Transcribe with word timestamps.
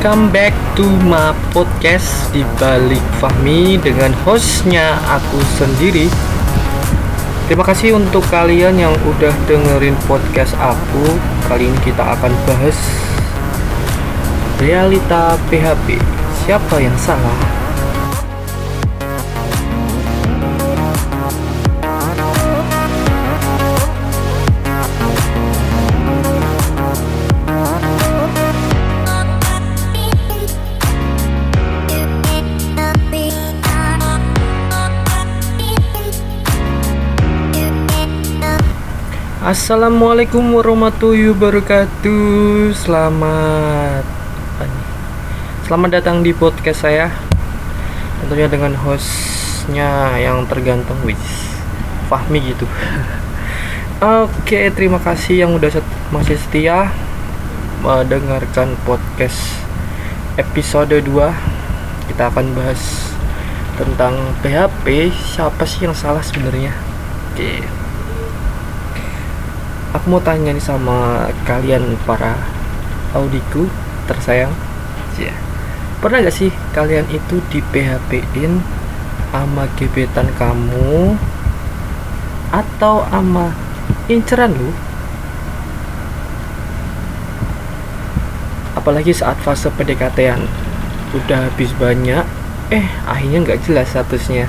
Welcome 0.00 0.32
back 0.32 0.56
to 0.80 0.88
my 1.12 1.36
podcast 1.52 2.32
di 2.32 2.40
balik 2.56 3.04
Fahmi 3.20 3.76
dengan 3.76 4.16
hostnya 4.24 4.96
aku 5.04 5.36
sendiri. 5.60 6.08
Terima 7.44 7.60
kasih 7.68 8.00
untuk 8.00 8.24
kalian 8.32 8.80
yang 8.80 8.96
udah 9.04 9.28
dengerin 9.44 9.92
podcast 10.08 10.56
aku. 10.56 11.04
Kali 11.52 11.68
ini 11.68 11.76
kita 11.84 12.16
akan 12.16 12.32
bahas 12.48 12.80
realita 14.56 15.36
PHP. 15.52 16.00
Siapa 16.48 16.80
yang 16.80 16.96
salah? 16.96 17.49
Assalamualaikum 39.70 40.50
warahmatullahi 40.50 41.30
wabarakatuh. 41.30 42.74
Selamat? 42.74 44.02
Selamat 45.62 45.94
datang 45.94 46.26
di 46.26 46.34
podcast 46.34 46.82
saya. 46.82 47.06
Tentunya 48.18 48.50
dengan 48.50 48.74
hostnya 48.74 50.18
yang 50.18 50.42
tergantung 50.50 50.98
wis 51.06 51.22
Fahmi 52.10 52.50
gitu. 52.50 52.66
Oke, 54.26 54.74
terima 54.74 54.98
kasih 54.98 55.46
yang 55.46 55.54
udah 55.54 55.70
set 55.70 55.86
masih 56.10 56.34
setia 56.34 56.90
mendengarkan 57.86 58.74
podcast 58.82 59.38
episode 60.34 60.98
2. 60.98 62.10
Kita 62.10 62.26
akan 62.26 62.58
bahas 62.58 63.14
tentang 63.78 64.34
PHP. 64.42 65.14
Siapa 65.14 65.62
sih 65.62 65.86
yang 65.86 65.94
salah 65.94 66.26
sebenarnya? 66.26 66.74
Oke 67.30 67.79
aku 69.90 70.04
mau 70.06 70.22
tanya 70.22 70.54
nih 70.54 70.62
sama 70.62 71.26
kalian 71.46 71.98
para 72.06 72.38
audiku 73.14 73.66
tersayang. 74.06 74.52
Ya 75.18 75.34
pernah 76.00 76.24
gak 76.24 76.32
sih 76.32 76.48
kalian 76.72 77.04
itu 77.12 77.44
di 77.52 77.60
PHP 77.60 78.24
in 78.40 78.62
sama 79.30 79.66
gebetan 79.76 80.30
kamu? 80.38 81.14
Atau 82.50 83.06
ama 83.14 83.54
inceran 84.10 84.54
lu? 84.54 84.70
Apalagi 88.74 89.12
saat 89.12 89.36
fase 89.44 89.68
PDKT-an 89.70 90.40
udah 91.10 91.50
habis 91.50 91.70
banyak 91.74 92.22
eh 92.70 92.86
akhirnya 93.06 93.38
nggak 93.44 93.62
jelas 93.66 93.90
statusnya. 93.92 94.46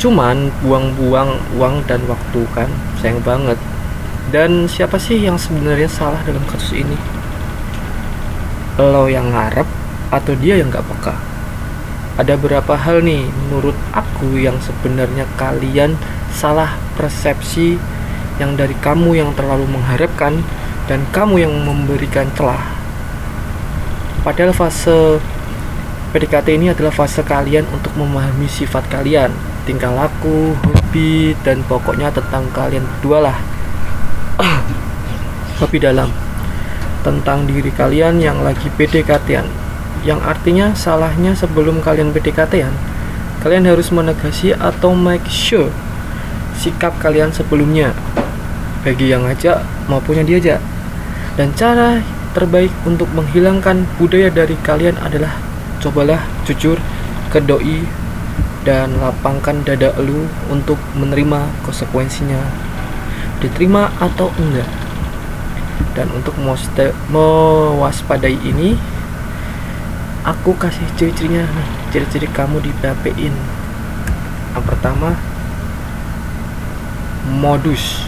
Cuman 0.00 0.50
buang-buang 0.64 1.38
uang 1.58 1.86
dan 1.86 2.02
waktu 2.10 2.42
kan 2.54 2.70
sayang 2.98 3.22
banget 3.22 3.58
dan 4.30 4.70
siapa 4.70 5.02
sih 5.02 5.18
yang 5.18 5.34
sebenarnya 5.34 5.90
salah 5.90 6.22
dalam 6.22 6.44
kasus 6.46 6.78
ini? 6.78 6.94
Lo 8.78 9.10
yang 9.10 9.34
ngarep 9.34 9.66
atau 10.14 10.32
dia 10.38 10.60
yang 10.60 10.70
gak 10.70 10.86
peka? 10.86 11.16
Ada 12.20 12.38
berapa 12.38 12.76
hal 12.76 13.02
nih 13.02 13.26
menurut 13.26 13.74
aku 13.90 14.38
yang 14.38 14.60
sebenarnya 14.62 15.26
kalian 15.34 15.98
salah 16.30 16.76
persepsi 16.94 17.80
yang 18.38 18.54
dari 18.54 18.76
kamu 18.78 19.18
yang 19.18 19.30
terlalu 19.34 19.66
mengharapkan 19.66 20.38
dan 20.86 21.02
kamu 21.10 21.48
yang 21.48 21.54
memberikan 21.64 22.28
celah. 22.36 22.62
Padahal 24.22 24.54
fase 24.54 25.18
PDKT 26.14 26.60
ini 26.60 26.66
adalah 26.70 26.92
fase 26.92 27.24
kalian 27.24 27.64
untuk 27.72 27.90
memahami 27.96 28.44
sifat 28.44 28.84
kalian, 28.92 29.32
tingkah 29.64 29.90
laku, 29.90 30.52
hobi, 30.52 31.32
dan 31.40 31.64
pokoknya 31.64 32.12
tentang 32.12 32.44
kalian 32.52 32.84
berdua 32.84 33.32
lah 33.32 33.38
lebih 35.62 35.82
dalam 35.82 36.10
tentang 37.02 37.44
diri 37.50 37.70
kalian 37.74 38.22
yang 38.22 38.40
lagi 38.40 38.70
PDKT-an 38.78 39.46
yang 40.02 40.18
artinya 40.22 40.74
salahnya 40.74 41.34
sebelum 41.34 41.82
kalian 41.82 42.14
PDKT-an 42.14 42.74
kalian 43.42 43.66
harus 43.66 43.90
menegasi 43.90 44.54
atau 44.54 44.94
make 44.94 45.26
sure 45.26 45.70
sikap 46.62 46.94
kalian 47.02 47.34
sebelumnya. 47.34 47.90
Bagi 48.86 49.10
yang 49.10 49.26
ngajak 49.26 49.62
maupun 49.90 50.22
yang 50.22 50.26
diajak. 50.30 50.62
Dan 51.34 51.50
cara 51.58 52.02
terbaik 52.38 52.70
untuk 52.86 53.10
menghilangkan 53.14 53.82
budaya 53.98 54.30
dari 54.30 54.54
kalian 54.62 54.94
adalah 55.02 55.34
cobalah 55.82 56.22
jujur 56.46 56.78
ke 57.34 57.42
doi 57.42 57.82
dan 58.62 58.94
lapangkan 59.02 59.66
dada 59.66 59.90
lu 59.98 60.30
untuk 60.46 60.78
menerima 60.94 61.50
konsekuensinya 61.66 62.38
diterima 63.42 63.90
atau 63.98 64.30
enggak. 64.38 64.70
Dan 65.92 66.08
untuk 66.14 66.32
mewaspadai 67.10 68.38
ini 68.40 68.78
aku 70.22 70.54
kasih 70.56 70.86
ciri-cirinya 70.96 71.44
nih 71.44 71.68
ciri-ciri 71.90 72.30
kamu 72.30 72.62
di 72.62 72.70
PHP-in 72.78 73.34
yang 74.54 74.64
pertama 74.64 75.18
modus. 77.42 78.06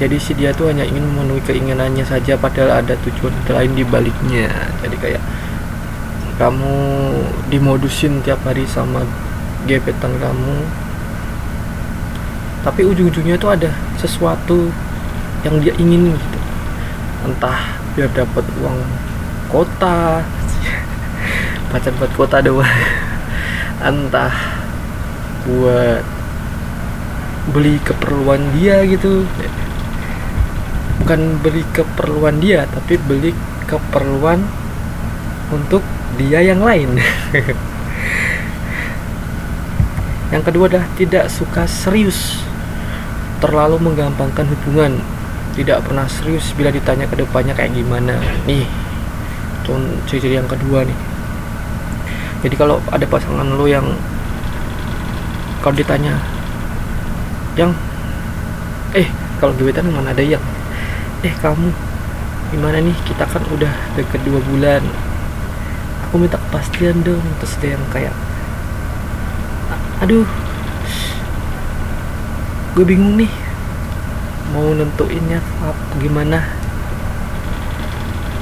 Jadi 0.00 0.18
si 0.18 0.34
dia 0.34 0.50
tuh 0.50 0.74
hanya 0.74 0.82
ingin 0.82 1.06
memenuhi 1.06 1.38
keinginannya 1.46 2.02
saja 2.02 2.34
padahal 2.34 2.82
ada 2.82 2.98
tujuan 3.06 3.30
lain 3.46 3.78
di 3.78 3.86
baliknya. 3.86 4.50
Jadi 4.82 4.96
kayak 4.98 5.22
kamu 6.34 6.74
dimodusin 7.46 8.18
tiap 8.26 8.42
hari 8.42 8.66
sama 8.66 9.06
gebetan 9.70 10.18
kamu 10.18 10.66
tapi 12.64 12.80
ujung-ujungnya 12.88 13.36
tuh 13.36 13.52
ada 13.52 13.68
sesuatu 14.00 14.72
yang 15.44 15.60
dia 15.60 15.76
ingin 15.76 16.16
gitu. 16.16 16.38
Entah 17.28 17.76
biar 17.92 18.08
dapat 18.16 18.44
uang 18.64 18.80
kota 19.52 20.24
pacar 21.70 21.92
buat 22.00 22.12
kota 22.16 22.40
doang. 22.40 22.64
Entah 23.92 24.32
buat 25.44 26.00
beli 27.52 27.76
keperluan 27.84 28.40
dia 28.56 28.80
gitu. 28.88 29.28
Bukan 31.04 31.36
beli 31.44 31.60
keperluan 31.76 32.40
dia 32.40 32.64
tapi 32.72 32.96
beli 32.96 33.36
keperluan 33.68 34.40
untuk 35.52 35.84
dia 36.16 36.40
yang 36.40 36.64
lain. 36.64 36.96
Yang 40.32 40.50
kedua 40.50 40.66
adalah 40.66 40.88
tidak 40.98 41.30
suka 41.30 41.62
serius 41.68 42.42
terlalu 43.44 43.76
menggampangkan 43.76 44.48
hubungan. 44.48 44.96
Tidak 45.52 45.84
pernah 45.84 46.08
serius 46.08 46.56
bila 46.56 46.72
ditanya 46.72 47.04
ke 47.04 47.20
depannya 47.20 47.52
kayak 47.52 47.76
gimana. 47.76 48.16
Nih 48.48 48.64
ciri-ciri 50.08 50.40
yang 50.40 50.48
kedua 50.48 50.84
nih. 50.88 50.98
Jadi 52.44 52.54
kalau 52.56 52.80
ada 52.88 53.04
pasangan 53.04 53.44
lo 53.44 53.68
yang 53.68 53.84
kalau 55.60 55.76
ditanya 55.76 56.20
yang 57.56 57.72
eh 58.96 59.08
kalau 59.40 59.52
gebetan 59.56 59.88
mana 59.92 60.16
ada 60.16 60.24
yang? 60.24 60.42
Eh 61.24 61.32
kamu 61.40 61.68
gimana 62.52 62.80
nih? 62.80 62.96
Kita 63.04 63.28
kan 63.28 63.44
udah 63.52 63.72
deket 63.96 64.20
dua 64.24 64.40
bulan. 64.44 64.82
Aku 66.08 66.20
minta 66.20 66.36
kepastian 66.50 67.00
dong. 67.06 67.24
Terus 67.40 67.54
dia 67.60 67.76
yang 67.76 67.84
kayak 67.92 68.12
aduh 70.02 70.26
gue 72.74 72.82
bingung 72.82 73.14
nih 73.14 73.30
mau 74.50 74.74
nentuinnya 74.74 75.38
apa 75.62 75.94
gimana? 76.02 76.42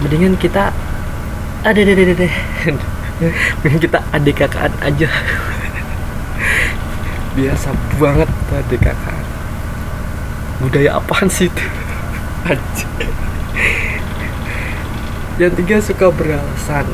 Mendingan 0.01 0.41
kita 0.41 0.73
ada 1.63 1.79
deh 1.79 1.93
deh 1.93 2.17
deh 2.17 2.35
mendingan 3.61 3.81
kita 3.81 3.99
adik 4.09 4.41
kakaan 4.41 4.73
aja. 4.81 5.13
Biasa 7.37 7.77
banget 8.01 8.29
adik 8.57 8.81
kakaan 8.81 9.25
budaya 10.63 10.97
apaan 10.97 11.29
sih 11.29 11.51
itu? 11.51 11.65
Aja 12.51 12.89
yang 15.41 15.53
tiga 15.59 15.83
suka 15.83 16.13
beralasan. 16.15 16.87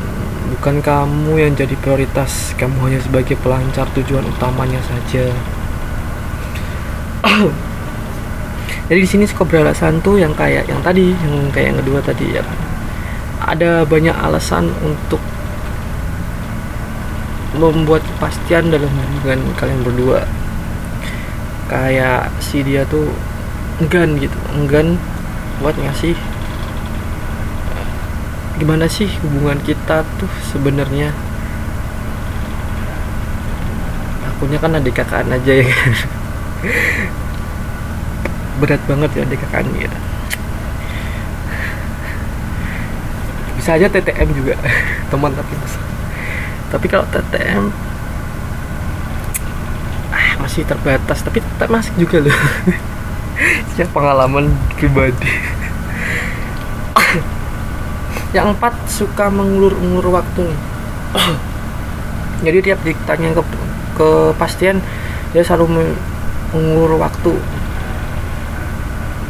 Bukan 0.48 0.80
kamu 0.80 1.36
yang 1.36 1.52
jadi 1.52 1.76
prioritas 1.76 2.56
kamu 2.56 2.88
hanya 2.88 3.00
sebagai 3.04 3.36
pelancar 3.44 3.84
tujuan 3.92 4.24
utamanya 4.24 4.80
saja 4.80 5.28
jadi 8.88 9.04
di 9.04 9.08
sini 9.08 9.24
suka 9.28 9.44
beralasan 9.44 10.00
tuh 10.00 10.16
yang 10.16 10.32
kayak 10.32 10.64
yang 10.64 10.80
tadi 10.80 11.12
yang 11.12 11.52
kayak 11.52 11.76
yang 11.76 11.78
kedua 11.84 12.00
tadi 12.00 12.26
ya 12.32 12.40
kan? 12.40 12.58
Ada 13.52 13.84
banyak 13.84 14.16
alasan 14.16 14.72
untuk 14.80 15.20
membuat 17.60 18.00
kepastian 18.16 18.72
dalam 18.72 18.88
hubungan 18.88 19.44
kalian 19.60 19.84
berdua. 19.84 20.24
Kayak 21.68 22.32
si 22.40 22.64
dia 22.64 22.88
tuh 22.88 23.12
enggan 23.84 24.16
gitu 24.16 24.36
enggan 24.56 24.96
buat 25.60 25.76
ngasih 25.76 26.16
gimana 28.56 28.88
sih 28.88 29.12
hubungan 29.20 29.60
kita 29.68 30.00
tuh 30.16 30.32
sebenarnya? 30.48 31.12
Akunya 34.24 34.56
kan 34.56 34.80
adik 34.80 34.96
kakaan 34.96 35.28
aja 35.28 35.52
ya 35.60 35.68
kan 35.68 36.17
berat 38.58 38.82
banget 38.90 39.10
ya 39.14 39.24
kakaan 39.24 39.66
gitu 39.78 39.98
bisa 43.58 43.74
aja 43.78 43.86
TTM 43.86 44.28
juga 44.34 44.54
teman 45.10 45.30
tapi 45.34 45.54
tapi 46.68 46.84
kalau 46.84 47.08
TTM 47.08 47.72
ah, 50.12 50.30
masih 50.44 50.68
terbatas. 50.68 51.24
Tapi 51.24 51.40
tetap 51.40 51.68
masih 51.72 51.92
juga 51.96 52.20
loh. 52.28 52.38
Ya 53.78 53.86
pengalaman 53.86 54.50
pribadi. 54.74 55.30
Yang 58.36 58.58
empat 58.58 58.74
suka 58.90 59.30
mengulur-ulur 59.30 60.10
waktu 60.10 60.50
jadi 62.44 62.58
tiap 62.58 62.82
ditanya 62.82 63.38
ke 63.38 63.42
kepastian 63.94 64.82
dia 65.30 65.46
selalu 65.46 65.94
mengulur 66.52 67.00
waktu. 67.00 67.32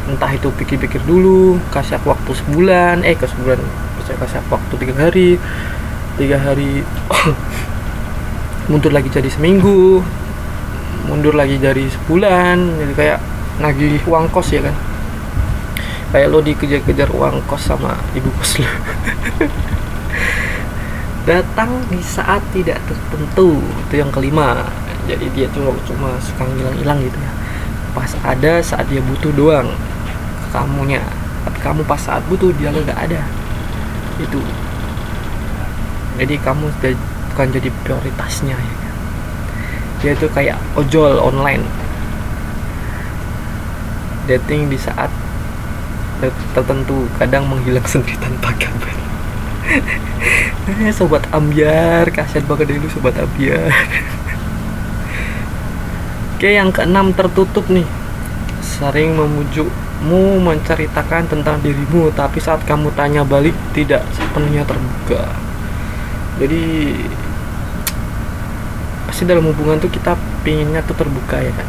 Entah 0.09 0.31
itu 0.33 0.49
pikir-pikir 0.49 1.05
dulu 1.05 1.61
kasih 1.69 2.01
aku 2.01 2.13
waktu 2.13 2.31
sebulan 2.33 3.05
eh 3.05 3.13
ke 3.13 3.29
sebulan 3.29 3.61
saya 4.09 4.17
kasih 4.25 4.37
aku 4.41 4.57
waktu 4.57 4.73
tiga 4.81 4.95
hari 4.97 5.29
tiga 6.17 6.41
hari 6.41 6.81
mundur 8.73 8.89
lagi 8.89 9.13
jadi 9.13 9.29
seminggu 9.29 10.01
mundur 11.05 11.37
lagi 11.37 11.61
dari 11.61 11.85
sebulan 11.85 12.57
jadi 12.57 12.93
kayak 12.97 13.19
nagih 13.61 14.01
uang 14.09 14.33
kos 14.33 14.55
ya 14.55 14.65
kan. 14.65 14.75
Kayak 16.09 16.27
lo 16.33 16.41
dikejar-kejar 16.41 17.13
uang 17.13 17.45
kos 17.45 17.69
sama 17.69 17.93
ibu 18.17 18.33
kos 18.33 18.65
lo. 18.65 18.65
Datang 21.29 21.85
di 21.93 22.01
saat 22.01 22.41
tidak 22.49 22.81
tertentu 22.89 23.61
itu 23.61 23.93
yang 23.93 24.09
kelima 24.09 24.65
jadi 25.09 25.25
dia 25.33 25.47
tuh 25.49 25.73
cuma 25.89 26.13
suka 26.21 26.45
ngilang-hilang 26.45 27.01
gitu 27.01 27.17
ya. 27.17 27.31
Pas 27.97 28.11
ada 28.21 28.61
saat 28.61 28.85
dia 28.93 29.01
butuh 29.01 29.33
doang 29.33 29.73
kamunya. 30.53 31.01
Tapi 31.49 31.57
kamu 31.65 31.81
pas 31.89 31.97
saat 31.97 32.21
butuh 32.29 32.53
dia 32.53 32.69
nggak 32.69 32.99
ada. 33.09 33.21
Itu. 34.21 34.37
Jadi 36.21 36.35
kamu 36.37 36.69
bukan 37.33 37.47
jadi 37.49 37.69
prioritasnya 37.81 38.53
ya. 38.53 38.75
Dia 39.99 40.11
tuh 40.13 40.29
kayak 40.29 40.61
ojol 40.77 41.17
online. 41.17 41.65
Dating 44.29 44.69
di 44.69 44.77
saat 44.77 45.09
tertentu 46.53 47.09
kadang 47.17 47.49
menghilang 47.49 47.87
sendiri 47.91 48.19
tanpa 48.21 48.53
kabar. 48.61 48.95
Eh, 50.69 50.93
sobat 50.93 51.25
ambiar 51.33 52.05
kasihan 52.13 52.45
banget 52.45 52.77
dulu 52.77 52.85
sobat 52.93 53.17
ambiar 53.17 53.73
oke 56.39 56.47
yang 56.47 56.71
keenam 56.71 57.11
tertutup 57.11 57.67
nih. 57.67 57.83
Sering 58.63 59.11
memujukmu 59.11 60.39
menceritakan 60.39 61.27
tentang 61.27 61.59
dirimu 61.59 62.15
tapi 62.15 62.39
saat 62.39 62.63
kamu 62.63 62.95
tanya 62.95 63.27
balik 63.27 63.51
tidak 63.75 64.07
sepenuhnya 64.15 64.63
terbuka. 64.63 65.35
Jadi 66.39 66.95
pasti 69.11 69.27
dalam 69.27 69.51
hubungan 69.51 69.83
tuh 69.83 69.91
kita 69.91 70.15
pinginnya 70.47 70.79
tuh 70.87 70.95
terbuka 70.95 71.43
ya 71.43 71.51
kan? 71.51 71.67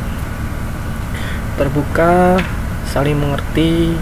Terbuka 1.59 2.39
saling 2.87 3.19
mengerti 3.19 3.99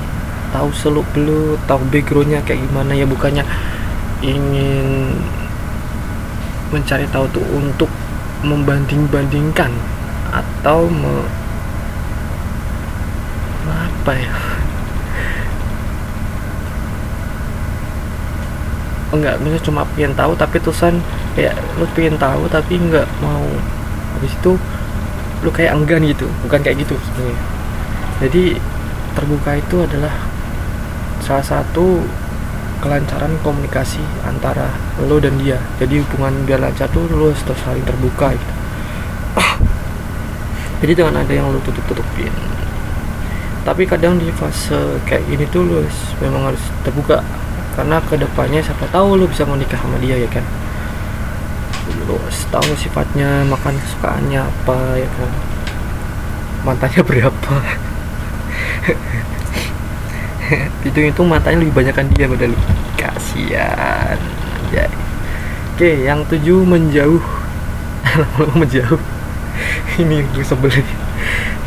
tahu 0.53 0.69
seluk 0.76 1.09
beluk 1.17 1.56
tahu 1.64 1.81
backgroundnya 1.88 2.44
kayak 2.44 2.61
gimana 2.69 2.93
ya 2.93 3.09
bukannya 3.09 3.41
ingin 4.21 5.17
mencari 6.69 7.09
tahu 7.09 7.25
tuh 7.32 7.44
untuk 7.56 7.88
membanding-bandingkan 8.44 9.73
atau 10.33 10.89
me, 10.89 11.25
apa 13.69 14.13
ya? 14.13 14.35
Enggak 19.09 19.41
misalnya 19.41 19.65
cuma 19.65 19.83
pengen 19.97 20.13
tahu 20.13 20.33
tapi 20.37 20.61
tulisan 20.61 21.01
kayak 21.33 21.57
lu 21.81 21.89
pengen 21.97 22.21
tahu 22.21 22.45
tapi 22.53 22.77
enggak 22.77 23.09
mau. 23.25 23.49
Habis 24.17 24.33
itu 24.37 24.53
lu 25.41 25.51
kayak 25.55 25.73
enggan 25.79 26.05
gitu 26.05 26.29
bukan 26.45 26.61
kayak 26.61 26.85
gitu 26.85 26.93
sebenarnya. 27.01 27.41
Jadi 28.21 28.45
terbuka 29.17 29.51
itu 29.57 29.77
adalah 29.81 30.13
salah 31.25 31.47
satu 31.47 32.05
kelancaran 32.85 33.33
komunikasi 33.41 34.05
antara 34.29 34.77
lo 35.09 35.17
dan 35.17 35.41
dia. 35.41 35.57
Jadi 35.81 36.05
hubungan 36.05 36.45
biar 36.45 36.61
lancar 36.61 36.93
tuh 36.93 37.09
lo 37.09 37.33
harus 37.33 37.41
saling 37.65 37.85
terbuka 37.89 38.37
gitu 38.37 38.59
jadi 40.85 40.93
jangan 41.05 41.25
ada 41.27 41.33
yang 41.33 41.51
lo 41.51 41.59
tutup 41.63 41.85
tutupin 41.91 42.31
tapi 43.69 43.85
kadang 43.85 44.17
di 44.17 44.33
fase 44.33 44.97
kayak 45.05 45.29
gini 45.29 45.45
tuh 45.53 45.61
harus, 45.69 46.17
memang 46.25 46.49
harus 46.49 46.65
terbuka. 46.81 47.21
Karena 47.77 48.01
ke 48.01 48.17
depannya 48.17 48.65
siapa 48.65 48.89
tahu 48.89 49.21
lo 49.21 49.29
bisa 49.29 49.45
menikah 49.45 49.77
sama 49.77 50.01
dia 50.01 50.17
ya 50.17 50.25
kan? 50.33 50.41
Harus 52.09 52.49
tahu 52.49 52.65
sifatnya 52.81 53.45
makan 53.45 53.77
kesukaannya 53.77 54.41
apa 54.41 54.79
ya 54.97 55.05
kan? 55.05 55.31
Mantannya 56.65 57.03
berapa? 57.13 57.55
Itu 60.89 61.05
itu 61.05 61.21
matanya 61.29 61.61
lebih 61.61 61.77
banyak 61.77 61.93
kan 61.93 62.09
dia 62.09 62.25
padahal 62.25 62.57
kasihan 62.97 64.17
ya 64.73 64.89
oke 65.77 66.09
yang 66.09 66.25
tujuh 66.25 66.65
menjauh. 66.65 67.21
Menjauh 68.57 69.18
ini 69.99 70.23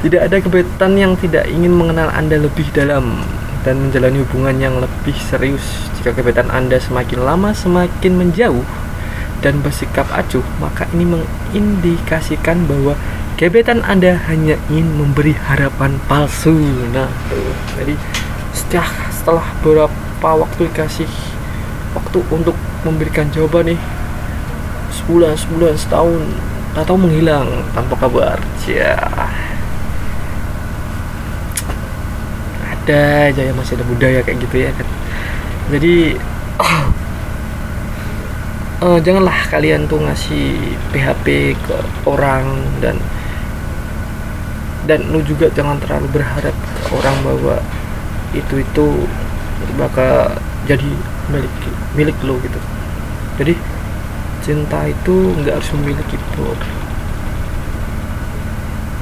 tidak 0.02 0.22
ada 0.32 0.38
kebetulan 0.40 0.94
yang 0.96 1.14
tidak 1.20 1.46
ingin 1.52 1.74
mengenal 1.76 2.08
anda 2.10 2.40
lebih 2.40 2.66
dalam 2.72 3.22
dan 3.62 3.78
menjalani 3.78 4.26
hubungan 4.26 4.58
yang 4.58 4.76
lebih 4.82 5.14
serius. 5.30 5.62
Jika 6.00 6.18
kebetulan 6.18 6.50
anda 6.50 6.82
semakin 6.82 7.22
lama 7.22 7.54
semakin 7.54 8.18
menjauh 8.18 8.66
dan 9.46 9.62
bersikap 9.62 10.10
acuh 10.10 10.46
maka 10.58 10.90
ini 10.94 11.06
mengindikasikan 11.06 12.66
bahwa 12.66 12.98
gebetan 13.38 13.86
anda 13.86 14.18
hanya 14.30 14.58
ingin 14.70 14.90
memberi 14.98 15.34
harapan 15.34 16.02
palsu. 16.10 16.54
Nah 16.94 17.10
tuh. 17.30 17.54
Jadi 17.78 17.94
setelah 18.54 18.90
setelah 19.14 19.46
beberapa 19.62 20.30
waktu 20.46 20.70
dikasih 20.72 21.10
waktu 21.94 22.20
untuk 22.34 22.56
memberikan 22.82 23.30
jawaban 23.30 23.76
nih 23.76 23.82
sebulan 24.92 25.38
sebulan 25.38 25.76
setahun 25.78 26.22
atau 26.76 26.96
menghilang 26.96 27.48
tanpa 27.76 27.96
kabar. 28.00 28.38
Ya 28.64 28.96
ada 32.82 33.30
aja 33.30 33.42
yang 33.46 33.58
masih 33.58 33.78
ada 33.78 33.86
budaya 33.86 34.20
kayak 34.26 34.40
gitu 34.42 34.56
ya 34.66 34.72
kan. 34.74 34.88
Jadi 35.72 35.96
oh, 36.58 36.84
uh, 38.86 39.00
janganlah 39.00 39.38
kalian 39.54 39.86
tuh 39.86 40.02
ngasih 40.02 40.58
PHP 40.90 41.56
ke 41.62 41.78
orang 42.10 42.48
dan 42.82 42.98
dan 44.90 45.06
lu 45.14 45.22
juga 45.22 45.48
jangan 45.54 45.78
terlalu 45.78 46.10
berharap 46.20 46.56
ke 46.58 46.90
orang 46.98 47.16
bahwa 47.22 47.56
itu 48.34 48.66
itu 48.66 48.86
bakal 49.78 50.34
jadi 50.66 50.90
milik 51.30 51.54
milik 51.94 52.18
lo 52.26 52.42
gitu. 52.42 52.60
Jadi 53.38 53.54
cinta 54.42 54.90
itu 54.90 55.38
nggak 55.42 55.58
harus 55.58 55.72
memiliki 55.78 56.18
bro 56.34 56.54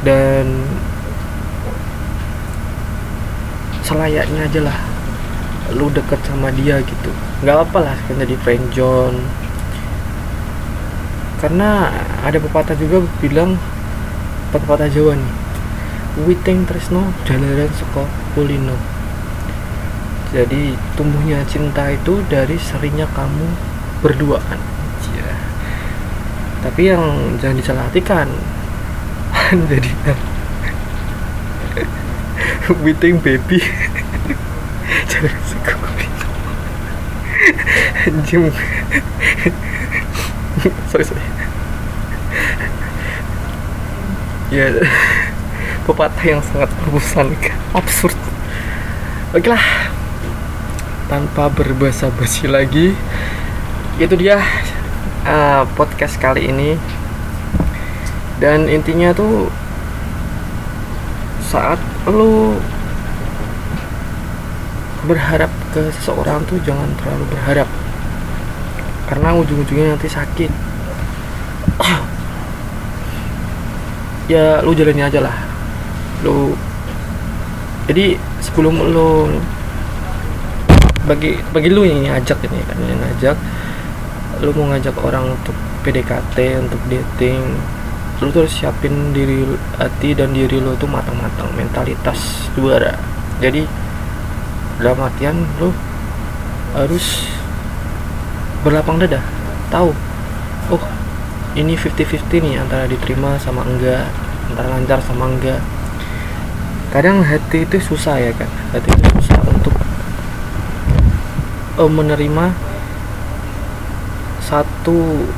dan 0.03 0.47
selayaknya 3.83 4.45
aja 4.47 4.61
lah. 4.63 4.79
Lu 5.75 5.91
deket 5.91 6.17
sama 6.25 6.49
dia 6.55 6.79
gitu. 6.81 7.11
Nggak 7.43 7.57
apa 7.67 7.77
lah 7.83 7.97
kan 8.07 8.15
jadi 8.21 8.35
friend 8.41 8.65
zone. 8.71 9.19
Karena 11.39 11.91
ada 12.23 12.37
pepatah 12.39 12.75
juga 12.75 13.03
bilang 13.23 13.55
pepatah 14.51 14.89
Jawa 14.91 15.13
nih 15.13 15.33
Witing 16.25 16.67
Tresno 16.67 17.15
jalanan 17.23 17.71
suka 17.77 18.03
kulino 18.35 18.75
jadi 20.29 20.77
tumbuhnya 20.93 21.41
cinta 21.49 21.89
itu 21.89 22.21
dari 22.29 22.53
seringnya 22.61 23.09
kamu 23.17 23.49
berduaan. 24.05 24.78
Tapi 26.59 26.91
yang 26.91 27.35
jangan 27.39 27.57
disalahartikan 27.57 28.27
jadi 29.71 29.91
waiting 32.85 33.17
baby. 33.19 33.59
Jangan 35.09 35.37
suka 35.45 35.73
anjing. 38.09 38.49
Sorry 40.89 41.05
sorry. 41.05 41.23
Ya 44.49 44.65
pepatah 45.85 46.25
yang 46.25 46.41
sangat 46.41 46.69
membosankan 46.85 47.57
absurd. 47.77 48.17
Oke 49.33 49.49
lah 49.49 49.61
tanpa 51.09 51.49
berbahasa 51.53 52.09
basi 52.13 52.49
lagi. 52.49 52.93
Itu 54.01 54.15
dia 54.17 54.41
uh, 55.29 55.63
podcast 55.77 56.17
kali 56.17 56.49
ini. 56.49 56.73
Dan 58.41 58.65
intinya 58.65 59.13
tuh 59.13 59.51
saat 61.45 61.77
lo 62.09 62.57
berharap 65.05 65.51
ke 65.71 65.89
seseorang 66.01 66.41
tuh 66.49 66.57
jangan 66.65 66.89
terlalu 66.97 67.25
berharap. 67.29 67.69
Karena 69.05 69.37
ujung-ujungnya 69.37 69.93
nanti 69.93 70.09
sakit. 70.09 70.51
Ya 74.29 74.61
lu 74.61 74.77
jalani 74.77 75.01
aja 75.01 75.25
lah. 75.25 75.33
Lu 76.21 76.53
jadi 77.89 78.13
sebelum 78.45 78.77
lu 78.93 79.25
bagi 81.09 81.41
bagi 81.49 81.73
lu 81.73 81.81
yang 81.81 82.05
ngajak 82.05 82.37
ini 82.45 82.61
kan 82.69 82.77
yang 82.85 83.01
ngajak 83.01 83.33
lu 84.39 84.55
mau 84.55 84.71
ngajak 84.71 84.95
orang 85.03 85.35
untuk 85.35 85.55
PDKT 85.83 86.63
untuk 86.63 86.79
dating 86.87 87.43
lu 88.19 88.27
tuh 88.35 88.43
harus 88.43 88.51
siapin 88.51 89.15
diri 89.15 89.47
hati 89.79 90.11
dan 90.11 90.35
diri 90.35 90.59
lu 90.59 90.75
tuh 90.75 90.91
matang-matang 90.91 91.47
mentalitas 91.55 92.51
juara. 92.51 92.99
Jadi 93.39 93.63
dalam 94.79 94.99
artian 94.99 95.39
lu 95.59 95.71
harus 96.75 97.27
berlapang 98.59 98.99
dada 98.99 99.23
tahu 99.71 99.95
oh 100.71 100.83
ini 101.55 101.79
50-50 101.79 102.43
nih 102.43 102.55
antara 102.59 102.85
diterima 102.91 103.39
sama 103.39 103.63
enggak 103.63 104.07
antara 104.51 104.67
lancar 104.75 104.99
sama 105.03 105.31
enggak. 105.31 105.59
Kadang 106.91 107.23
hati 107.23 107.63
itu 107.63 107.79
susah 107.79 108.19
ya 108.19 108.31
kan 108.35 108.51
hati 108.75 108.91
itu 108.91 109.07
susah 109.15 109.39
untuk 109.47 109.75
uh, 111.79 111.87
menerima 111.87 112.68
satu 114.49 115.29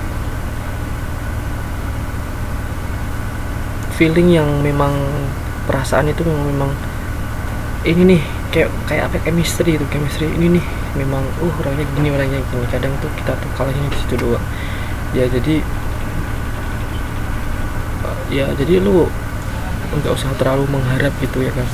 feeling 3.99 4.39
yang 4.39 4.47
memang 4.63 4.95
perasaan 5.67 6.07
itu 6.07 6.23
memang 6.23 6.47
memang 6.47 6.71
ini 7.83 8.15
nih 8.15 8.21
kayak 8.55 8.69
kayak 8.87 9.03
apa 9.11 9.17
chemistry 9.21 9.75
itu 9.75 9.85
chemistry 9.91 10.31
ini 10.39 10.57
nih 10.57 10.65
memang 10.95 11.21
uh 11.43 11.53
orangnya 11.59 11.85
gini 11.99 12.07
orangnya 12.09 12.39
gini. 12.39 12.65
Kadang 12.71 12.95
tuh 13.03 13.11
kita 13.19 13.35
tuh 13.35 13.51
kalahnya 13.59 13.83
di 13.91 13.97
situ 13.99 14.15
doang. 14.15 14.45
Ya 15.11 15.27
jadi 15.27 15.59
ya 18.31 18.47
jadi 18.55 18.79
lu 18.79 19.11
nggak 19.91 20.13
usah 20.15 20.31
terlalu 20.39 20.71
mengharap 20.71 21.11
gitu 21.19 21.43
ya 21.43 21.51
kan 21.51 21.67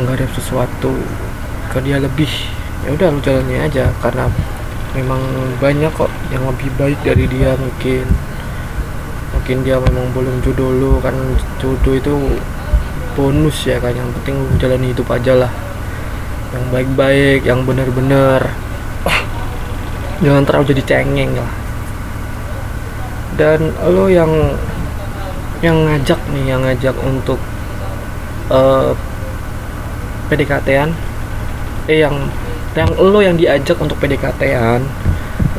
mengharap 0.00 0.32
sesuatu 0.32 0.96
ke 1.68 1.78
dia 1.84 2.00
lebih. 2.00 2.30
Ya 2.88 2.96
udah 2.96 3.12
lu 3.12 3.20
jalannya 3.20 3.68
aja 3.68 3.92
karena 4.00 4.32
memang 4.94 5.20
banyak 5.58 5.90
kok 5.90 6.10
yang 6.30 6.46
lebih 6.46 6.70
baik 6.78 6.98
dari 7.02 7.26
dia 7.26 7.58
mungkin. 7.58 8.06
Mungkin 9.34 9.56
dia 9.66 9.76
memang 9.82 10.08
belum 10.14 10.40
jodoh 10.40 10.70
lu 10.70 10.92
kan 11.02 11.12
jodoh 11.58 11.94
itu 11.98 12.14
bonus 13.18 13.66
ya 13.66 13.82
kan. 13.82 13.92
Yang 13.92 14.14
penting 14.22 14.36
lu 14.38 14.54
jalani 14.56 14.86
hidup 14.94 15.08
aja 15.10 15.32
lah. 15.34 15.52
Yang 16.54 16.64
baik-baik 16.70 17.40
yang 17.42 17.60
benar-benar. 17.66 18.54
Jangan 20.22 20.46
terlalu 20.46 20.70
jadi 20.72 20.82
cengeng 20.86 21.34
lah. 21.34 21.52
Dan 23.34 23.74
lo 23.90 24.06
yang 24.06 24.30
yang 25.58 25.80
ngajak 25.90 26.20
nih 26.30 26.54
yang 26.54 26.60
ngajak 26.62 26.94
untuk 27.02 27.40
uh, 28.52 28.94
PDKT-an 30.28 30.92
eh 31.88 32.04
yang 32.04 32.16
yang 32.74 32.90
lo 32.98 33.22
yang 33.22 33.38
diajak 33.38 33.78
untuk 33.78 33.94
PDKT-an 34.02 34.82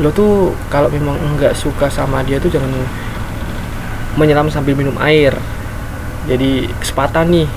lo 0.04 0.12
tuh 0.12 0.52
kalau 0.68 0.92
memang 0.92 1.16
enggak 1.16 1.56
suka 1.56 1.88
sama 1.88 2.20
dia 2.20 2.36
tuh 2.36 2.52
jangan 2.52 2.68
menyelam 4.20 4.52
sambil 4.52 4.76
minum 4.76 4.96
air. 5.00 5.32
Jadi 6.28 6.68
kesempatan 6.82 7.32
nih 7.32 7.48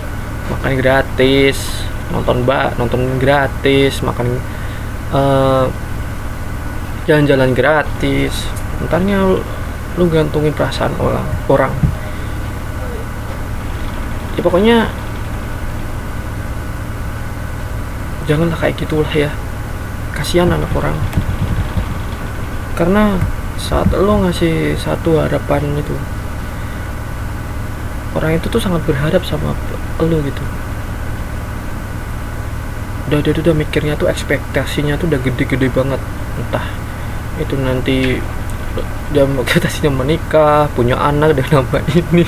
makan 0.48 0.72
gratis 0.78 1.82
nonton 2.08 2.40
mbak 2.46 2.78
nonton 2.80 3.20
gratis 3.20 4.00
makan 4.06 4.38
eh, 5.10 5.66
jalan-jalan 7.10 7.50
gratis. 7.58 8.46
Entarnya 8.78 9.26
lu, 9.26 9.42
lu 9.98 10.06
gantungin 10.06 10.54
perasaan 10.54 10.94
orang 11.02 11.26
orang. 11.50 11.74
Ya 14.38 14.40
pokoknya 14.46 14.86
janganlah 18.30 18.54
kayak 18.54 18.78
gitulah 18.78 19.10
ya 19.10 19.32
kasihan 20.18 20.50
anak 20.50 20.66
orang. 20.75 20.98
Karena 22.75 23.14
saat 23.54 23.87
lo 23.94 24.26
ngasih 24.26 24.75
satu 24.75 25.22
harapan 25.22 25.62
itu 25.78 25.94
orang 28.18 28.34
itu 28.34 28.50
tuh 28.50 28.58
sangat 28.58 28.82
berharap 28.82 29.22
sama 29.22 29.54
lo 30.02 30.18
gitu. 30.26 30.42
Udah 33.08 33.18
udah 33.22 33.32
udah 33.40 33.54
mikirnya 33.54 33.94
tuh 33.94 34.10
ekspektasinya 34.10 34.98
tuh 34.98 35.06
udah 35.06 35.22
gede-gede 35.22 35.70
banget. 35.70 36.02
Entah 36.38 36.66
itu 37.38 37.54
nanti 37.54 38.18
dia 39.14 39.22
ekspektasinya 39.22 39.94
menikah 40.02 40.66
punya 40.75 40.98
anak 40.98 41.38
dengan 41.38 41.62
nama 41.62 41.78
ini. 41.94 42.26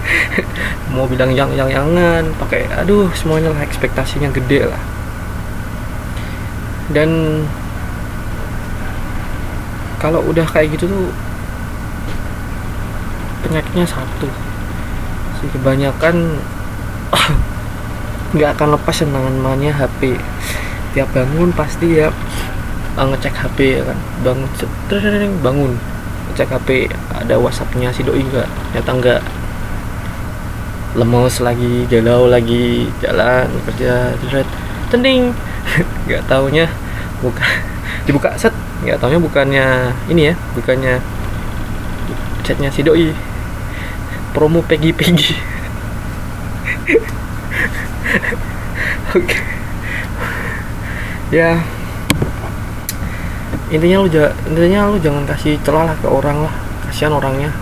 Mau 0.96 1.04
bilang 1.06 1.30
yang 1.36 1.52
yang 1.52 1.68
yangan 1.68 2.32
pakai 2.40 2.66
aduh 2.72 3.12
semuanya 3.12 3.52
lah 3.52 3.62
ekspektasinya 3.62 4.32
gede 4.32 4.64
lah 4.64 4.99
dan 6.90 7.42
kalau 10.00 10.24
udah 10.26 10.48
kayak 10.48 10.74
gitu 10.74 10.88
tuh 10.88 11.06
penyakitnya 13.44 13.84
satu 13.84 14.26
sih. 15.38 15.48
Kebanyakan 15.52 16.40
nggak 18.34 18.50
akan 18.56 18.68
lepas 18.80 18.96
yang 19.02 19.12
namanya 19.12 19.72
HP 19.76 20.16
tiap 20.90 21.06
bangun 21.14 21.54
pasti 21.54 22.02
ya 22.02 22.10
uh, 22.96 23.06
ngecek 23.06 23.34
HP 23.34 23.58
ya 23.78 23.82
kan. 23.84 23.98
Bangun 24.24 24.48
bangun. 25.44 25.72
Ngecek 26.30 26.48
HP 26.48 26.68
ada 27.12 27.34
WhatsAppnya 27.36 27.92
si 27.92 28.02
doi 28.02 28.24
nggak 28.24 28.48
nyata 28.74 28.92
nggak. 28.96 29.22
Lemes 30.98 31.38
lagi 31.38 31.86
galau 31.86 32.26
lagi 32.26 32.90
jalan 32.98 33.46
kerja 33.68 34.18
tending 34.90 35.30
nggak 36.08 36.24
taunya 36.26 36.66
buka 37.20 37.44
dibuka 38.06 38.34
set. 38.38 38.54
Nggak 38.80 38.96
taunya 38.96 39.20
bukannya 39.20 39.92
ini 40.08 40.32
ya 40.32 40.34
bukannya 40.56 41.00
chatnya 42.42 42.72
si 42.72 42.82
doi. 42.82 43.12
Promo 44.30 44.62
pegi 44.62 44.94
pegi 44.94 45.34
oke. 49.14 49.38
Ya. 51.30 51.62
Intinya 53.70 54.02
lu 54.02 54.10
intinya 54.50 54.90
lu 54.90 54.98
jangan 54.98 55.22
kasih 55.30 55.54
celah 55.62 55.94
lah 55.94 55.96
ke 55.98 56.08
orang 56.10 56.42
lah. 56.42 56.54
Kasihan 56.90 57.14
orangnya. 57.14 57.54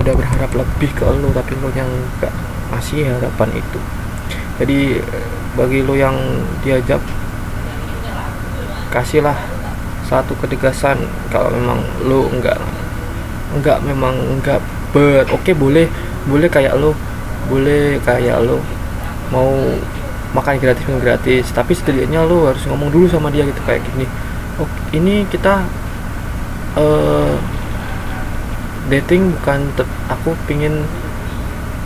Udah 0.00 0.14
berharap 0.16 0.50
lebih 0.56 0.90
ke 0.96 1.04
lu 1.04 1.28
tapi 1.36 1.52
lu 1.60 1.68
yang 1.76 1.88
gak 2.20 2.32
masih 2.72 3.12
harapan 3.12 3.60
itu. 3.60 3.80
Jadi 4.56 5.04
bagi 5.54 5.86
lo 5.86 5.94
yang 5.94 6.14
diajak 6.66 7.00
kasihlah 8.90 9.34
satu 10.06 10.36
ketegasan 10.38 11.00
kalau 11.30 11.50
memang 11.50 11.80
lo 12.06 12.28
enggak 12.30 12.58
enggak 13.54 13.78
memang 13.82 14.14
enggak 14.38 14.60
ber 14.94 15.26
oke 15.30 15.42
okay, 15.42 15.54
boleh 15.54 15.86
boleh 16.26 16.46
kayak 16.50 16.74
lo 16.78 16.94
boleh 17.50 17.98
kayak 18.02 18.38
lo 18.44 18.60
mau 19.32 19.50
makan 20.34 20.58
gratis 20.58 20.84
minum 20.86 21.02
gratis 21.02 21.50
tapi 21.54 21.74
setidaknya 21.74 22.26
lo 22.26 22.50
harus 22.50 22.62
ngomong 22.66 22.90
dulu 22.90 23.06
sama 23.06 23.30
dia 23.30 23.46
gitu 23.46 23.62
kayak 23.66 23.82
gini 23.94 24.06
oh 24.58 24.68
ini 24.90 25.26
kita 25.30 25.62
uh, 26.78 27.34
dating 28.90 29.32
bukan 29.40 29.70
aku 30.10 30.36
pingin 30.44 30.84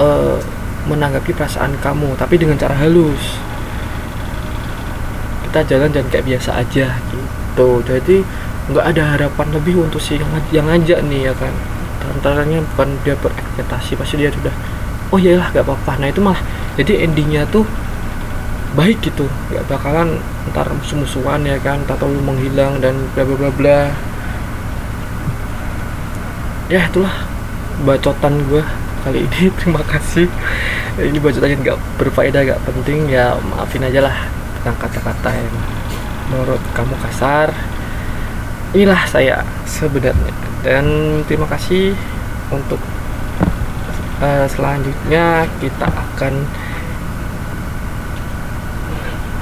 uh, 0.00 0.37
menanggapi 0.88 1.37
perasaan 1.37 1.76
kamu 1.78 2.16
tapi 2.16 2.40
dengan 2.40 2.56
cara 2.56 2.75
halus 2.75 3.47
kita 5.48 5.64
jalan 5.64 5.88
dan 5.88 6.04
kayak 6.12 6.28
biasa 6.28 6.60
aja 6.60 6.92
gitu. 7.08 7.80
Jadi 7.88 8.20
nggak 8.68 8.84
ada 8.84 9.16
harapan 9.16 9.48
lebih 9.56 9.80
untuk 9.80 9.96
si 9.96 10.20
yang, 10.20 10.28
yang 10.52 10.68
ngajak 10.68 11.00
nih 11.08 11.32
ya 11.32 11.34
kan. 11.34 11.50
Antaranya 12.08 12.60
bukan 12.72 13.00
dia 13.00 13.16
berekspektasi 13.16 13.96
pasti 13.96 14.20
dia 14.20 14.28
sudah 14.28 14.52
oh 15.08 15.16
iyalah 15.16 15.48
nggak 15.56 15.64
apa-apa. 15.64 15.92
Nah 16.04 16.08
itu 16.12 16.20
malah 16.20 16.40
jadi 16.76 17.08
endingnya 17.08 17.48
tuh 17.48 17.64
baik 18.76 19.00
gitu. 19.00 19.24
Nggak 19.48 19.64
bakalan 19.72 20.20
ntar 20.52 20.68
musuh-musuhan 20.68 21.48
ya 21.48 21.56
kan 21.64 21.80
atau 21.88 22.12
lu 22.12 22.20
menghilang 22.20 22.76
dan 22.84 22.94
bla 23.16 23.24
bla 23.24 23.36
bla 23.40 23.50
bla. 23.56 23.80
Ya 26.68 26.84
itulah 26.84 27.24
bacotan 27.88 28.44
gue 28.52 28.60
kali 29.00 29.24
ini. 29.24 29.48
Terima 29.64 29.80
kasih. 29.80 30.28
Ini 31.00 31.16
bacotannya 31.16 31.56
nggak 31.64 31.78
berfaedah 31.96 32.40
nggak 32.44 32.60
penting. 32.68 33.08
Ya 33.08 33.32
maafin 33.40 33.88
aja 33.88 34.04
lah 34.04 34.16
tentang 34.68 34.84
kata-kata 34.84 35.32
yang 35.32 35.56
menurut 36.28 36.60
kamu 36.76 36.92
kasar. 37.08 37.48
Inilah 38.76 39.00
saya 39.08 39.40
sebenarnya. 39.64 40.28
Dan 40.60 40.84
terima 41.25 41.48
kasih 41.48 41.96
untuk 42.52 42.76
uh, 44.20 44.44
selanjutnya 44.44 45.48
kita 45.56 45.88
akan 45.88 46.44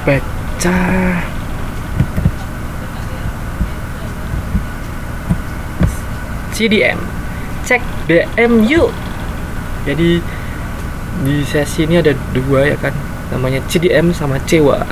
baca 0.07 0.79
CDM 6.55 6.99
cek 7.67 7.83
DM 8.07 8.63
yuk. 8.63 8.95
Jadi 9.83 10.23
di 11.27 11.35
sesi 11.43 11.83
ini 11.83 11.99
ada 11.99 12.15
dua 12.31 12.71
ya 12.71 12.79
kan? 12.79 12.95
Namanya 13.27 13.59
CDM 13.67 14.15
sama 14.15 14.39
cewa 14.47 14.87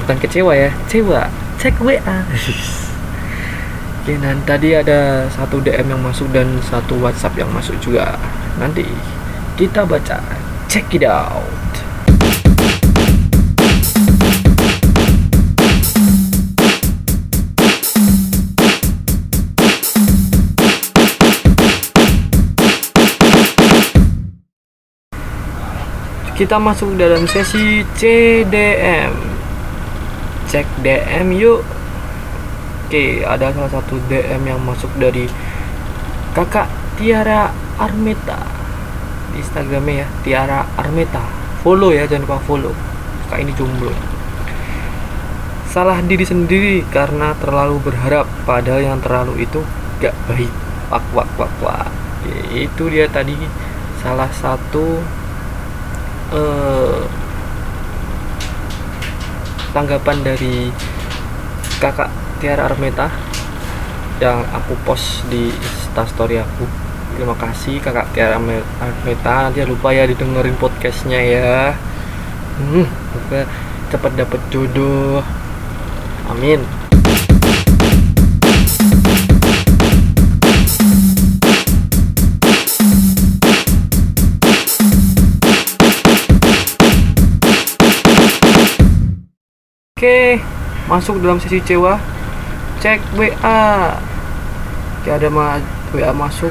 bukan 0.00 0.16
kecewa 0.18 0.52
ya 0.56 0.70
cewa 0.88 1.28
cek 1.60 1.76
WA 1.80 2.00
Oke, 4.00 4.16
dan 4.16 4.40
tadi 4.48 4.72
ada 4.72 5.28
satu 5.28 5.60
DM 5.60 5.92
yang 5.92 6.00
masuk 6.00 6.32
dan 6.32 6.48
satu 6.64 6.96
WhatsApp 7.04 7.36
yang 7.36 7.52
masuk 7.52 7.76
juga. 7.84 8.16
Nanti 8.56 8.80
kita 9.60 9.84
baca. 9.84 10.24
Check 10.72 10.96
it 10.96 11.04
out. 11.04 11.44
Kita 26.40 26.56
masuk 26.56 26.96
dalam 26.96 27.28
sesi 27.28 27.84
CDM. 28.00 29.29
Cek 30.50 30.66
DM 30.82 31.30
yuk. 31.38 31.62
Oke, 32.90 33.22
ada 33.22 33.54
salah 33.54 33.70
satu 33.70 34.02
DM 34.10 34.50
yang 34.50 34.58
masuk 34.66 34.90
dari 34.98 35.30
kakak 36.34 36.66
Tiara 36.98 37.54
Armeta. 37.78 38.42
Di 39.30 39.38
Instagramnya 39.38 40.02
ya 40.02 40.06
Tiara 40.26 40.66
Armeta. 40.74 41.22
Follow 41.62 41.94
ya 41.94 42.02
jangan 42.10 42.26
lupa 42.26 42.38
follow. 42.42 42.74
Kak 43.30 43.38
ini 43.46 43.54
jomblo. 43.54 43.94
Salah 45.70 46.02
diri 46.02 46.26
sendiri 46.26 46.82
karena 46.90 47.30
terlalu 47.38 47.78
berharap 47.86 48.26
padahal 48.42 48.82
yang 48.82 48.98
terlalu 48.98 49.46
itu 49.46 49.62
gak 50.02 50.18
baik. 50.26 50.50
Wak 50.90 51.06
wak 51.14 51.30
wak 51.38 51.54
wak. 51.62 51.86
Itu 52.50 52.90
dia 52.90 53.06
tadi 53.06 53.38
salah 54.02 54.34
satu 54.34 54.98
uh, 56.34 57.19
tanggapan 59.70 60.22
dari 60.24 60.70
kakak 61.78 62.10
Tiara 62.40 62.66
Armeta 62.70 63.08
yang 64.20 64.44
aku 64.52 64.76
post 64.84 65.24
di 65.28 65.48
instastory 65.52 66.40
aku. 66.40 66.64
Terima 67.16 67.36
kasih 67.36 67.82
kakak 67.82 68.10
Tiara 68.16 68.40
Armeta 68.80 69.48
nanti 69.48 69.62
lupa 69.66 69.92
ya 69.92 70.08
didengerin 70.08 70.56
podcastnya 70.56 71.20
ya. 71.20 71.76
Hmm, 72.60 72.86
cepat 73.92 74.12
dapat 74.16 74.40
jodoh. 74.48 75.22
Amin 76.30 76.79
masuk 90.90 91.22
dalam 91.22 91.38
sesi 91.38 91.62
cewa. 91.62 92.02
Cek 92.82 93.14
WA. 93.14 93.94
Oke, 95.00 95.08
ada 95.14 95.30
ma 95.30 95.62
WA 95.94 96.10
masuk 96.10 96.50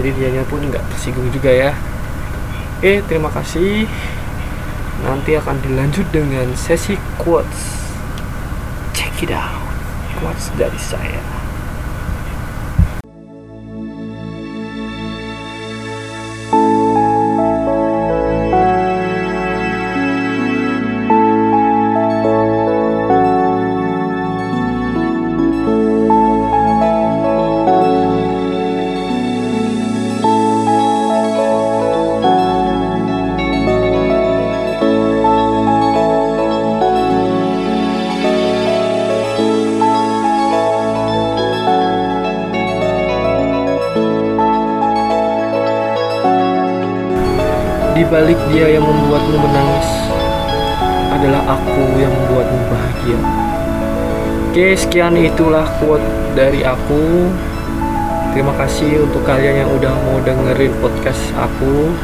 Jadi 0.00 0.10
dianya 0.16 0.44
pun 0.48 0.64
nggak 0.64 0.84
tersinggung 0.94 1.28
juga 1.32 1.50
ya. 1.52 1.70
Oke 2.80 3.04
terima 3.08 3.28
kasih. 3.32 3.84
Nanti 5.00 5.32
akan 5.36 5.56
dilanjut 5.64 6.04
dengan 6.12 6.52
sesi 6.56 6.96
quotes. 7.16 7.88
Check 8.92 9.24
it 9.24 9.32
out. 9.32 9.64
Quotes 10.20 10.52
dari 10.60 10.76
saya 10.76 11.39
balik 48.10 48.36
dia 48.50 48.74
yang 48.74 48.82
membuatmu 48.82 49.38
menangis 49.38 49.88
adalah 51.14 51.54
aku 51.54 51.82
yang 51.94 52.10
membuatmu 52.10 52.60
bahagia. 52.66 53.20
Oke, 54.50 54.74
sekian 54.74 55.14
itulah 55.14 55.62
quote 55.78 56.02
dari 56.34 56.66
aku. 56.66 57.30
Terima 58.34 58.50
kasih 58.58 59.06
untuk 59.06 59.22
kalian 59.22 59.62
yang 59.62 59.70
udah 59.70 59.94
mau 60.10 60.18
dengerin 60.26 60.74
podcast 60.82 61.22
aku. 61.38 61.94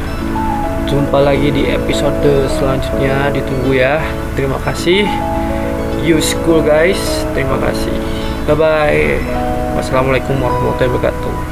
Jumpa 0.87 1.19
lagi 1.19 1.51
di 1.51 1.67
episode 1.67 2.47
selanjutnya. 2.55 3.27
Ditunggu 3.35 3.75
ya. 3.75 3.99
Terima 4.39 4.55
kasih. 4.63 5.03
You 6.07 6.23
school 6.23 6.63
guys. 6.63 7.27
Terima 7.35 7.59
kasih. 7.59 7.95
Bye 8.47 8.55
bye. 8.55 9.07
Wassalamualaikum 9.75 10.39
warahmatullahi 10.39 10.87
wabarakatuh. 10.87 11.46